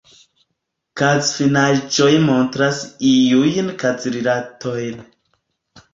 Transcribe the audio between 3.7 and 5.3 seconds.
kazrilatojn.